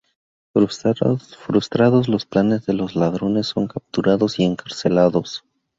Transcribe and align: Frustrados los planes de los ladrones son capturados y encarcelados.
Frustrados 0.55 2.07
los 2.07 2.25
planes 2.25 2.65
de 2.65 2.73
los 2.73 2.95
ladrones 2.95 3.45
son 3.45 3.67
capturados 3.67 4.39
y 4.39 4.43
encarcelados. 4.45 5.43